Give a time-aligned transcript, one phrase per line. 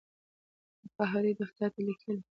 [0.83, 2.13] د قاهرې دفتر ته لیکي.